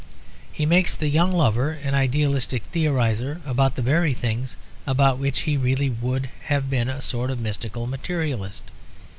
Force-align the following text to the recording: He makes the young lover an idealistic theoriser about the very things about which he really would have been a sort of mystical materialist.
He 0.51 0.65
makes 0.65 0.95
the 0.95 1.09
young 1.09 1.31
lover 1.31 1.73
an 1.83 1.93
idealistic 1.93 2.63
theoriser 2.71 3.39
about 3.45 3.75
the 3.75 3.83
very 3.83 4.15
things 4.15 4.57
about 4.87 5.19
which 5.19 5.41
he 5.41 5.57
really 5.57 5.91
would 5.91 6.31
have 6.45 6.71
been 6.71 6.89
a 6.89 7.03
sort 7.03 7.29
of 7.29 7.39
mystical 7.39 7.85
materialist. 7.85 8.63